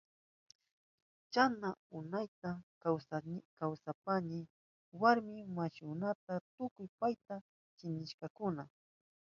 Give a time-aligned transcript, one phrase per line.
[1.33, 1.69] Chasna
[1.99, 2.49] unayta
[3.59, 4.39] kawsashpanshi
[5.01, 7.35] warmi masinkunaka tukuy payta
[7.77, 8.63] chiknirkakuna.